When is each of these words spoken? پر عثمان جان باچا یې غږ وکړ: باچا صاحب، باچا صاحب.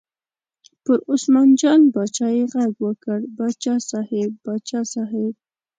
پر 0.83 0.97
عثمان 1.13 1.49
جان 1.59 1.81
باچا 1.93 2.27
یې 2.37 2.45
غږ 2.53 2.73
وکړ: 2.85 3.19
باچا 3.37 3.75
صاحب، 3.89 4.29
باچا 4.45 4.79
صاحب. 4.93 5.33